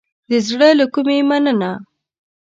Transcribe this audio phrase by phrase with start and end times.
[0.29, 1.71] د زړه له کومې مننه